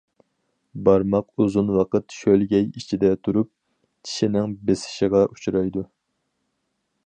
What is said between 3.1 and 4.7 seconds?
تۇرۇپ، چىشنىڭ